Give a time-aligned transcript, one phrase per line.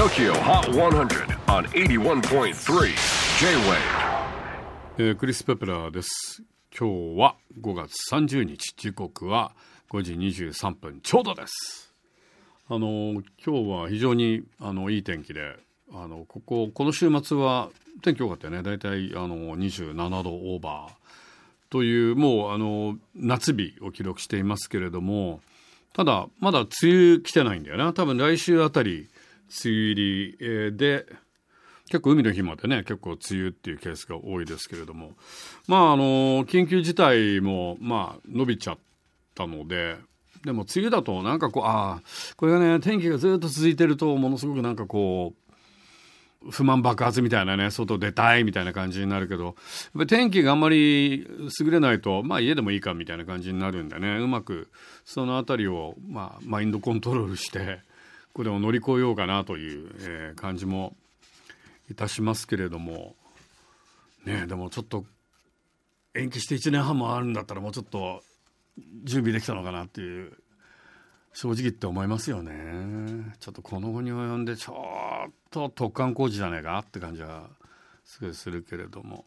[0.00, 2.54] TOKYO HOT 100 on 81.3
[3.38, 3.76] J-WAVE.
[4.96, 6.42] えークリス・ペプラーです。
[6.74, 8.72] 今日は5月30日。
[8.78, 9.52] 時刻は
[9.90, 11.92] 5時23分ちょうどです。
[12.70, 15.56] あの今日は非常にあのいい天気で
[15.92, 17.68] あのこここの週末は
[18.00, 18.62] 天気良かったよね。
[18.62, 20.92] だいたいあの27度オーバー。
[21.68, 25.42] というもうあの夏日を記録していますけれども
[25.92, 27.92] ただまだ梅雨来てないんだよな。
[27.92, 29.10] 多分来週あたり
[29.50, 31.06] 梅雨入りで
[31.90, 35.12] 結構海の日までね結構梅雨っていうケースが多いですけれども。
[35.66, 38.78] まああの緊急事態もまあ伸びちゃっ
[39.34, 39.96] たので
[40.44, 42.02] でも梅雨だとなんかこうああ
[42.36, 45.40] これがね天気がずっと続いてるとものすごくなんかこう
[46.50, 49.54] 不満爆発みたいなね外出たいみたいな感じになるけどやっ
[49.98, 51.26] ぱ天気があんまり
[51.60, 54.70] 優れないとまあ家でもいいかみたいな感じになるんでねうまく
[55.04, 57.80] そのあたりをまあマインドコントロールして
[58.32, 60.96] これを乗り越えようかなという、えー感じも
[61.90, 63.16] いたしますけれども。
[64.24, 65.04] ねでもちょっと
[66.14, 68.22] 延期して1年半もあるんだったらもうちょっと
[69.04, 70.32] 準備できたのかなっていう
[71.32, 73.34] 正直って思いますよね。
[73.38, 77.48] ちょっとこの後に及んでちょっと突貫工事じゃないかって感じは
[78.04, 79.24] すごいするけれども。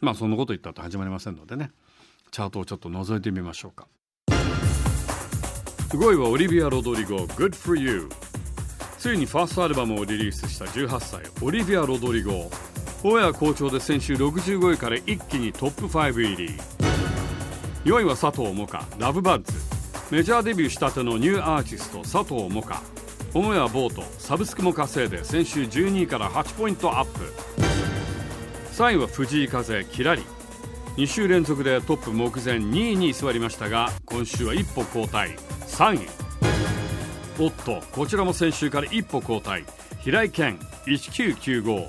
[0.00, 1.70] まあそんなこと言ったって始まりませんのでね。
[2.30, 3.88] チャートをちょっと覗いてみましょうか。
[4.28, 8.08] 5位はオリビア・ロドリゴ「Good for You」
[9.00, 12.50] ついにファーストアルバムをリリースした18歳オリビア・ロドリゴ。
[13.02, 16.50] オンエア好調で先週65位から一気にトップ5入り。
[17.86, 19.54] 4位は佐藤萌歌ラブバッズ。
[20.14, 22.82] メジャーデビューしたてのニューアーティスト佐藤萌歌
[23.32, 27.20] オンエアボートサブスクも稼いで先週12位から8ポイントアップ。
[28.74, 30.22] 3位は藤井風キラリ。
[30.96, 35.38] 2週連続でトップ目前2位に座りましたが今週は一歩後退。
[35.68, 36.19] 3位
[37.40, 39.64] おっとこちらも先週から一歩後退。
[40.00, 40.56] 平井堅
[40.86, 41.88] 1995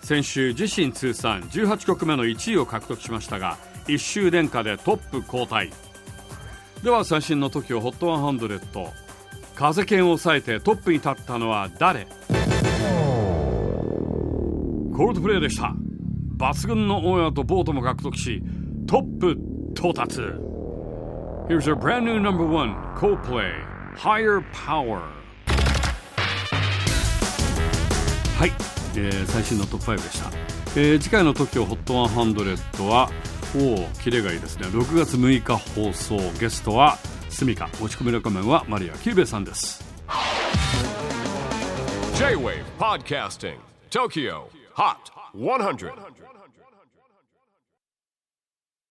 [0.00, 3.58] 先週自身通算18曲目の1位を獲得しましたが
[3.88, 5.70] 1週連下でトップ交代
[6.82, 8.90] では最新の TOKIOHOT100
[9.54, 12.06] 風剣を抑えてトップに立ったのは誰？
[12.06, 15.74] コールドプレイでした。
[16.38, 18.42] 抜群のオンエアとボートも獲得し
[18.86, 19.36] トップ
[19.74, 20.20] 到達。
[21.48, 25.00] Here's our brand new number one Coldplay Higher Power.
[28.38, 28.52] はい、
[28.96, 30.30] えー最新のトップ5でした、
[30.78, 33.10] えー次回の TOKIOHOT100 は
[33.56, 34.66] おおキレがいいですね。
[34.66, 36.98] 6月6日放送ゲストは
[37.30, 37.68] スミカ。
[37.80, 39.82] 持ち込みレコメンはマリアキューベさんです。
[42.18, 43.56] J-WAVE PODCASTING
[43.90, 44.42] TOKYO
[44.74, 44.96] HOT
[45.34, 45.92] 100